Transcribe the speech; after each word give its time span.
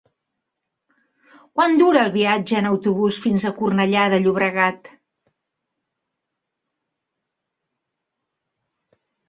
Quant 1.57 1.75
dura 1.81 1.99
el 2.05 2.13
viatge 2.15 2.57
en 2.61 2.69
autobús 2.69 3.19
fins 3.27 3.45
a 3.45 3.53
Cornellà 3.61 4.07
de 4.15 4.21
Llobregat? 4.25 4.91